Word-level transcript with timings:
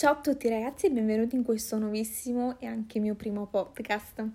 Ciao 0.00 0.12
a 0.12 0.16
tutti 0.16 0.48
ragazzi 0.48 0.86
e 0.86 0.90
benvenuti 0.90 1.36
in 1.36 1.44
questo 1.44 1.76
nuovissimo 1.76 2.58
e 2.58 2.64
anche 2.64 2.98
mio 2.98 3.14
primo 3.14 3.44
podcast. 3.44 4.26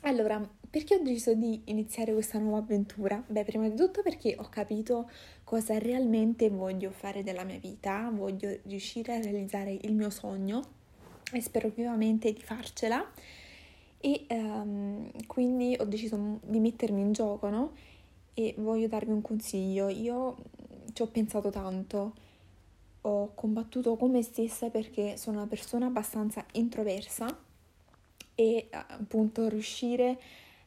Allora, 0.00 0.44
perché 0.68 0.96
ho 0.96 0.98
deciso 1.00 1.32
di 1.34 1.62
iniziare 1.66 2.12
questa 2.12 2.40
nuova 2.40 2.58
avventura? 2.58 3.22
Beh, 3.24 3.44
prima 3.44 3.68
di 3.68 3.76
tutto 3.76 4.02
perché 4.02 4.34
ho 4.36 4.48
capito 4.48 5.08
cosa 5.44 5.78
realmente 5.78 6.50
voglio 6.50 6.90
fare 6.90 7.22
della 7.22 7.44
mia 7.44 7.60
vita, 7.60 8.10
voglio 8.12 8.58
riuscire 8.64 9.14
a 9.14 9.20
realizzare 9.20 9.78
il 9.80 9.94
mio 9.94 10.10
sogno 10.10 10.60
e 11.32 11.40
spero 11.40 11.68
vivamente 11.68 12.32
di 12.32 12.42
farcela 12.42 13.08
e 14.00 14.26
um, 14.30 15.08
quindi 15.28 15.76
ho 15.78 15.84
deciso 15.84 16.40
di 16.42 16.58
mettermi 16.58 17.00
in 17.00 17.12
gioco, 17.12 17.48
no? 17.48 17.74
E 18.34 18.56
voglio 18.58 18.88
darvi 18.88 19.12
un 19.12 19.22
consiglio. 19.22 19.88
Io 19.88 20.36
ci 20.92 21.02
ho 21.02 21.06
pensato 21.06 21.50
tanto 21.50 22.12
ho 23.06 23.32
combattuto 23.34 23.96
con 23.96 24.10
me 24.10 24.22
stessa 24.22 24.68
perché 24.68 25.16
sono 25.16 25.38
una 25.38 25.46
persona 25.46 25.86
abbastanza 25.86 26.44
introversa 26.52 27.38
e 28.34 28.66
appunto 28.70 29.48
riuscire 29.48 30.18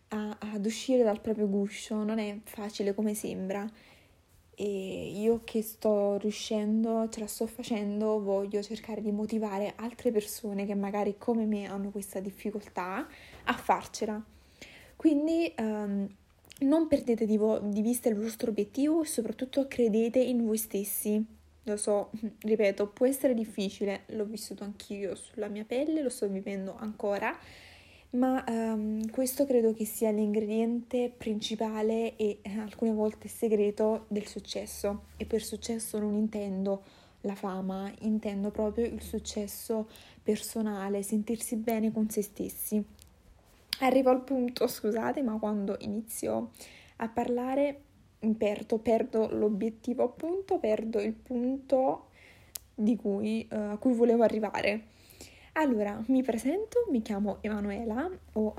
a, 0.09 0.38
ad 0.39 0.66
uscire 0.66 1.03
dal 1.03 1.20
proprio 1.20 1.47
guscio 1.47 2.02
non 2.03 2.17
è 2.17 2.39
facile 2.44 2.94
come 2.94 3.13
sembra 3.13 3.70
e 4.55 5.11
io 5.13 5.41
che 5.45 5.61
sto 5.61 6.17
riuscendo, 6.17 7.07
ce 7.09 7.21
la 7.21 7.27
sto 7.27 7.45
facendo, 7.47 8.21
voglio 8.21 8.61
cercare 8.61 9.02
di 9.02 9.11
motivare 9.11 9.73
altre 9.77 10.11
persone 10.11 10.66
che 10.66 10.75
magari 10.75 11.16
come 11.17 11.45
me 11.45 11.66
hanno 11.66 11.91
questa 11.91 12.19
difficoltà 12.19 13.08
a 13.45 13.53
farcela. 13.53 14.21
Quindi 14.97 15.53
um, 15.59 16.05
non 16.59 16.88
perdete 16.89 17.25
di, 17.25 17.38
vo- 17.38 17.59
di 17.59 17.81
vista 17.81 18.09
il 18.09 18.16
vostro 18.16 18.49
obiettivo 18.49 19.02
e 19.02 19.05
soprattutto 19.05 19.66
credete 19.66 20.19
in 20.19 20.45
voi 20.45 20.58
stessi 20.58 21.38
lo 21.63 21.77
so, 21.77 22.09
ripeto, 22.41 22.87
può 22.87 23.05
essere 23.05 23.33
difficile, 23.33 24.03
l'ho 24.07 24.25
vissuto 24.25 24.63
anch'io 24.63 25.15
sulla 25.15 25.47
mia 25.47 25.65
pelle, 25.65 26.01
lo 26.01 26.09
sto 26.09 26.27
vivendo 26.27 26.75
ancora, 26.77 27.38
ma 28.11 28.43
um, 28.47 29.07
questo 29.11 29.45
credo 29.45 29.73
che 29.73 29.85
sia 29.85 30.09
l'ingrediente 30.09 31.13
principale 31.16 32.16
e 32.16 32.39
eh, 32.41 32.57
alcune 32.57 32.91
volte 32.91 33.27
segreto 33.27 34.05
del 34.07 34.25
successo. 34.25 35.03
E 35.17 35.25
per 35.25 35.43
successo 35.43 35.99
non 35.99 36.16
intendo 36.16 36.83
la 37.21 37.35
fama, 37.35 37.91
intendo 37.99 38.49
proprio 38.49 38.85
il 38.85 39.01
successo 39.01 39.88
personale, 40.23 41.03
sentirsi 41.03 41.55
bene 41.55 41.91
con 41.91 42.09
se 42.09 42.23
stessi. 42.23 42.83
Arrivo 43.81 44.09
al 44.09 44.23
punto, 44.23 44.67
scusate, 44.67 45.21
ma 45.21 45.38
quando 45.38 45.75
inizio 45.79 46.51
a 46.97 47.07
parlare 47.09 47.81
perdo, 48.38 48.78
perdo 48.78 49.28
l'obiettivo 49.31 50.03
appunto, 50.03 50.58
perdo 50.58 51.00
il 51.00 51.14
punto 51.14 52.08
cui, 53.00 53.48
uh, 53.52 53.56
a 53.56 53.78
cui 53.78 53.94
volevo 53.94 54.23
arrivare. 54.23 54.84
Allora, 55.53 56.02
mi 56.08 56.23
presento, 56.23 56.86
mi 56.90 57.02
chiamo 57.02 57.38
Emanuela 57.42 58.09
o 58.34 58.53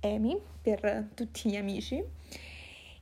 Emi 0.00 0.38
per 0.62 1.08
tutti 1.14 1.50
gli 1.50 1.56
amici 1.56 2.02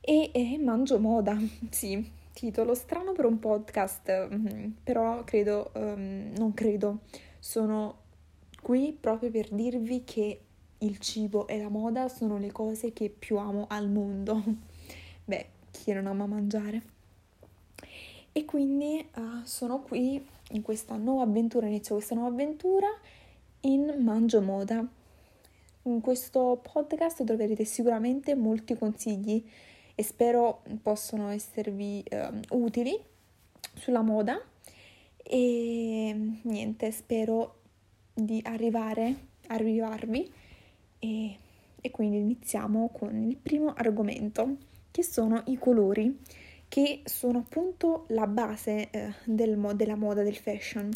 e, 0.01 0.29
e 0.33 0.57
mangio 0.59 0.99
moda, 0.99 1.37
sì, 1.69 2.11
titolo 2.33 2.75
strano 2.75 3.13
per 3.13 3.25
un 3.25 3.39
podcast, 3.39 4.29
mm, 4.33 4.71
però 4.83 5.23
credo, 5.23 5.71
um, 5.75 6.31
non 6.35 6.53
credo, 6.53 6.99
sono 7.39 8.03
qui 8.61 8.95
proprio 8.99 9.31
per 9.31 9.49
dirvi 9.49 10.03
che 10.03 10.39
il 10.79 10.99
cibo 10.99 11.47
e 11.47 11.57
la 11.57 11.69
moda 11.69 12.07
sono 12.09 12.37
le 12.37 12.51
cose 12.51 12.91
che 12.93 13.09
più 13.09 13.37
amo 13.37 13.65
al 13.69 13.89
mondo. 13.89 14.43
Beh, 15.25 15.47
chi 15.75 15.91
non 15.91 16.07
ama 16.07 16.25
mangiare. 16.25 16.81
E 18.31 18.45
quindi 18.45 19.05
uh, 19.15 19.43
sono 19.43 19.81
qui 19.81 20.25
in 20.51 20.61
questa 20.61 20.95
nuova 20.95 21.23
avventura, 21.23 21.67
inizio 21.67 21.95
questa 21.95 22.15
nuova 22.15 22.29
avventura 22.29 22.87
in 23.61 23.95
Mangio 23.99 24.41
Moda. 24.41 24.85
In 25.83 26.01
questo 26.01 26.61
podcast 26.71 27.23
troverete 27.23 27.65
sicuramente 27.65 28.35
molti 28.35 28.75
consigli 28.75 29.43
e 29.93 30.03
spero 30.03 30.63
possano 30.81 31.29
esservi 31.29 32.03
uh, 32.11 32.57
utili 32.57 32.99
sulla 33.75 34.01
moda 34.01 34.41
e 35.17 36.39
niente, 36.41 36.91
spero 36.91 37.59
di 38.13 38.41
arrivare, 38.45 39.15
arrivarvi 39.47 40.31
e, 40.99 41.37
e 41.79 41.91
quindi 41.91 42.17
iniziamo 42.17 42.89
con 42.89 43.23
il 43.23 43.35
primo 43.35 43.73
argomento 43.75 44.73
che 44.95 45.03
sono 45.03 45.43
i 45.47 45.57
colori, 45.57 46.17
che 46.69 47.01
sono 47.03 47.39
appunto 47.39 48.05
la 48.11 48.27
base 48.27 48.89
eh, 48.91 49.13
del 49.25 49.59
della 49.75 49.97
moda, 49.97 50.23
del 50.23 50.37
fashion. 50.37 50.89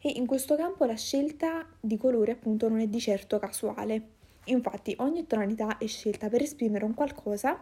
E 0.00 0.12
in 0.16 0.24
questo 0.24 0.56
campo 0.56 0.86
la 0.86 0.94
scelta 0.94 1.66
di 1.78 1.98
colori 1.98 2.30
appunto 2.30 2.70
non 2.70 2.80
è 2.80 2.86
di 2.86 2.98
certo 2.98 3.38
casuale. 3.38 4.12
Infatti 4.44 4.94
ogni 5.00 5.26
tonalità 5.26 5.76
è 5.76 5.86
scelta 5.86 6.30
per 6.30 6.40
esprimere 6.40 6.86
un 6.86 6.94
qualcosa 6.94 7.60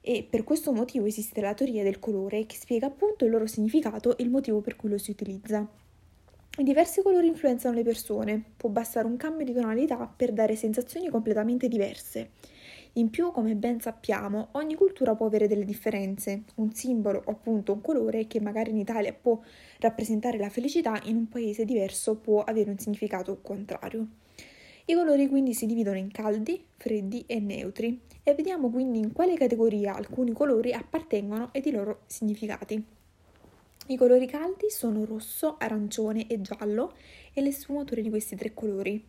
e 0.00 0.26
per 0.28 0.42
questo 0.42 0.72
motivo 0.72 1.06
esiste 1.06 1.40
la 1.40 1.54
teoria 1.54 1.84
del 1.84 2.00
colore 2.00 2.44
che 2.46 2.56
spiega 2.56 2.88
appunto 2.88 3.24
il 3.24 3.30
loro 3.30 3.46
significato 3.46 4.18
e 4.18 4.24
il 4.24 4.30
motivo 4.30 4.62
per 4.62 4.74
cui 4.74 4.88
lo 4.88 4.98
si 4.98 5.12
utilizza. 5.12 5.64
I 6.58 6.64
diversi 6.64 7.02
colori 7.02 7.28
influenzano 7.28 7.76
le 7.76 7.84
persone, 7.84 8.42
può 8.56 8.68
bastare 8.68 9.06
un 9.06 9.16
cambio 9.16 9.46
di 9.46 9.52
tonalità 9.52 10.12
per 10.16 10.32
dare 10.32 10.56
sensazioni 10.56 11.08
completamente 11.08 11.68
diverse. 11.68 12.30
In 12.96 13.10
più, 13.10 13.32
come 13.32 13.56
ben 13.56 13.80
sappiamo, 13.80 14.50
ogni 14.52 14.76
cultura 14.76 15.16
può 15.16 15.26
avere 15.26 15.48
delle 15.48 15.64
differenze. 15.64 16.44
Un 16.56 16.72
simbolo 16.72 17.24
appunto 17.26 17.72
un 17.72 17.80
colore 17.80 18.28
che 18.28 18.40
magari 18.40 18.70
in 18.70 18.78
Italia 18.78 19.12
può 19.12 19.40
rappresentare 19.80 20.38
la 20.38 20.48
felicità, 20.48 21.00
in 21.06 21.16
un 21.16 21.28
paese 21.28 21.64
diverso 21.64 22.14
può 22.14 22.44
avere 22.44 22.70
un 22.70 22.78
significato 22.78 23.40
contrario. 23.42 24.06
I 24.84 24.94
colori 24.94 25.26
quindi 25.26 25.54
si 25.54 25.66
dividono 25.66 25.98
in 25.98 26.12
caldi, 26.12 26.62
freddi 26.76 27.24
e 27.26 27.40
neutri 27.40 28.00
e 28.22 28.32
vediamo 28.34 28.70
quindi 28.70 28.98
in 28.98 29.12
quale 29.12 29.34
categoria 29.34 29.96
alcuni 29.96 30.30
colori 30.32 30.72
appartengono 30.72 31.48
ed 31.52 31.66
i 31.66 31.72
loro 31.72 32.02
significati. 32.06 32.84
I 33.86 33.96
colori 33.96 34.26
caldi 34.26 34.70
sono 34.70 35.04
rosso, 35.04 35.56
arancione 35.58 36.28
e 36.28 36.40
giallo 36.40 36.92
e 37.32 37.40
le 37.40 37.50
sfumature 37.50 38.02
di 38.02 38.08
questi 38.08 38.36
tre 38.36 38.54
colori. 38.54 39.04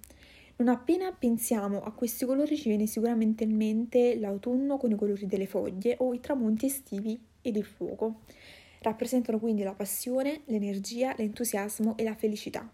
Non 0.58 0.70
appena 0.70 1.12
pensiamo 1.12 1.84
a 1.84 1.92
questi 1.92 2.24
colori 2.24 2.56
ci 2.56 2.70
viene 2.70 2.86
sicuramente 2.86 3.44
in 3.44 3.54
mente 3.58 4.18
l'autunno 4.18 4.78
con 4.78 4.90
i 4.90 4.96
colori 4.96 5.26
delle 5.26 5.48
foglie 5.48 5.98
o 6.00 6.14
i 6.14 6.22
tramonti 6.22 6.68
estivi 6.68 7.20
ed 7.42 7.58
il 7.58 7.66
fuoco. 7.66 8.22
Rappresentano 8.80 9.38
quindi 9.38 9.64
la 9.64 9.74
passione, 9.74 10.44
l'energia, 10.46 11.14
l'entusiasmo 11.18 11.98
e 11.98 12.04
la 12.06 12.16
felicità. 12.16 12.72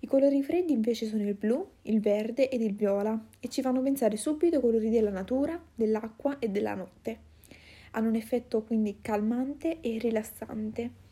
I 0.00 0.06
colori 0.08 0.42
freddi 0.42 0.72
invece 0.72 1.06
sono 1.06 1.22
il 1.22 1.34
blu, 1.34 1.64
il 1.82 2.00
verde 2.00 2.48
ed 2.48 2.62
il 2.62 2.74
viola 2.74 3.28
e 3.38 3.48
ci 3.48 3.62
fanno 3.62 3.80
pensare 3.80 4.16
subito 4.16 4.56
ai 4.56 4.60
colori 4.60 4.90
della 4.90 5.10
natura, 5.10 5.62
dell'acqua 5.72 6.40
e 6.40 6.48
della 6.48 6.74
notte. 6.74 7.18
Hanno 7.92 8.08
un 8.08 8.16
effetto 8.16 8.64
quindi 8.64 8.98
calmante 9.00 9.80
e 9.80 9.98
rilassante. 9.98 11.03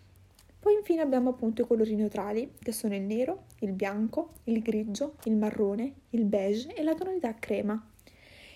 Poi 0.63 0.75
infine 0.75 1.01
abbiamo 1.01 1.31
appunto 1.31 1.63
i 1.63 1.67
colori 1.67 1.97
neutrali, 1.97 2.53
che 2.57 2.71
sono 2.71 2.95
il 2.95 3.03
nero, 3.03 3.47
il 3.63 3.73
bianco, 3.73 4.35
il 4.45 4.63
grigio, 4.63 5.17
il 5.25 5.35
marrone, 5.35 5.93
il 6.11 6.25
beige 6.25 6.73
e 6.73 6.85
la 6.85 6.95
tonalità 6.95 7.35
crema. 7.35 7.85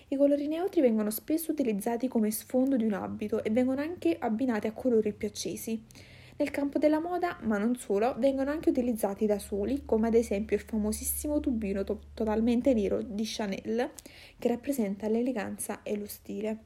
I 0.07 0.15
colori 0.15 0.47
neutri 0.47 0.79
vengono 0.79 1.09
spesso 1.09 1.51
utilizzati 1.51 2.07
come 2.07 2.31
sfondo 2.31 2.77
di 2.77 2.85
un 2.85 2.93
abito 2.93 3.43
e 3.43 3.49
vengono 3.49 3.81
anche 3.81 4.15
abbinati 4.17 4.67
a 4.67 4.71
colori 4.71 5.11
più 5.11 5.27
accesi. 5.27 5.83
Nel 6.37 6.49
campo 6.49 6.79
della 6.79 7.01
moda, 7.01 7.39
ma 7.41 7.57
non 7.57 7.75
solo, 7.75 8.15
vengono 8.17 8.51
anche 8.51 8.69
utilizzati 8.69 9.25
da 9.25 9.37
soli, 9.37 9.83
come 9.83 10.07
ad 10.07 10.13
esempio 10.13 10.55
il 10.55 10.61
famosissimo 10.61 11.41
tubino 11.41 11.83
to- 11.83 11.99
totalmente 12.13 12.73
nero 12.73 13.01
di 13.01 13.23
Chanel, 13.25 13.91
che 14.39 14.47
rappresenta 14.47 15.09
l'eleganza 15.09 15.83
e 15.83 15.97
lo 15.97 16.07
stile. 16.07 16.57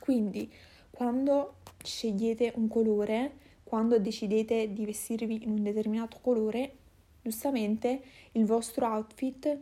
Quindi, 0.00 0.52
quando 0.90 1.58
scegliete 1.84 2.50
un 2.56 2.66
colore, 2.66 3.48
quando 3.70 4.00
decidete 4.00 4.72
di 4.72 4.84
vestirvi 4.84 5.44
in 5.44 5.50
un 5.50 5.62
determinato 5.62 6.18
colore, 6.20 6.72
giustamente 7.22 8.02
il 8.32 8.44
vostro 8.44 8.84
outfit 8.84 9.56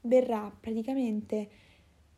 verrà 0.00 0.50
praticamente 0.58 1.48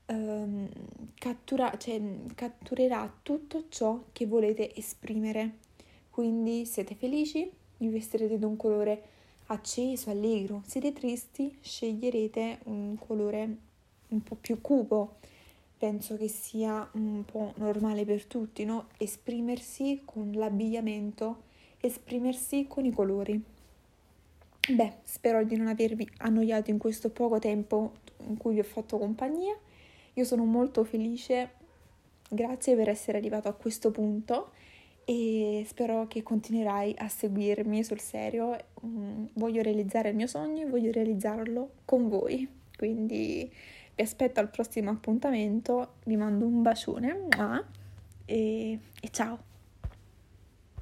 um, 0.06 0.68
cattura, 1.14 1.76
cioè, 1.76 2.00
catturerà 2.36 3.12
tutto 3.20 3.64
ciò 3.68 4.04
che 4.12 4.26
volete 4.26 4.72
esprimere. 4.76 5.56
Quindi 6.08 6.64
siete 6.66 6.94
felici, 6.94 7.50
vi 7.78 7.88
vestirete 7.88 8.38
di 8.38 8.44
un 8.44 8.54
colore 8.54 9.02
acceso, 9.46 10.10
allegro. 10.10 10.62
Siete 10.66 10.92
tristi, 10.92 11.58
sceglierete 11.60 12.60
un 12.66 12.96
colore 12.96 13.56
un 14.10 14.22
po' 14.22 14.36
più 14.36 14.60
cupo 14.60 15.16
penso 15.78 16.16
che 16.16 16.28
sia 16.28 16.88
un 16.94 17.24
po' 17.24 17.52
normale 17.56 18.04
per 18.04 18.24
tutti, 18.24 18.64
no? 18.64 18.88
Esprimersi 18.98 20.02
con 20.04 20.32
l'abbigliamento, 20.32 21.42
esprimersi 21.80 22.66
con 22.66 22.84
i 22.84 22.92
colori. 22.92 23.40
Beh, 24.70 24.94
spero 25.04 25.44
di 25.44 25.56
non 25.56 25.68
avervi 25.68 26.06
annoiato 26.18 26.70
in 26.70 26.78
questo 26.78 27.10
poco 27.10 27.38
tempo 27.38 27.92
in 28.26 28.36
cui 28.36 28.54
vi 28.54 28.60
ho 28.60 28.64
fatto 28.64 28.98
compagnia. 28.98 29.56
Io 30.14 30.24
sono 30.24 30.44
molto 30.44 30.84
felice, 30.84 31.52
grazie 32.28 32.74
per 32.74 32.88
essere 32.88 33.18
arrivato 33.18 33.48
a 33.48 33.54
questo 33.54 33.90
punto 33.90 34.50
e 35.04 35.64
spero 35.66 36.06
che 36.06 36.22
continuerai 36.22 36.94
a 36.98 37.08
seguirmi 37.08 37.82
sul 37.84 38.00
serio. 38.00 38.56
Mm, 38.84 39.26
voglio 39.34 39.62
realizzare 39.62 40.10
il 40.10 40.16
mio 40.16 40.26
sogno 40.26 40.66
e 40.66 40.68
voglio 40.68 40.90
realizzarlo 40.90 41.70
con 41.84 42.08
voi. 42.08 42.46
Quindi 42.76 43.50
vi 43.98 44.02
aspetto 44.02 44.38
al 44.38 44.48
prossimo 44.48 44.90
appuntamento, 44.90 45.94
vi 46.04 46.16
mando 46.16 46.46
un 46.46 46.62
bacione 46.62 47.26
e, 48.24 48.78
e 49.00 49.08
ciao! 49.10 49.57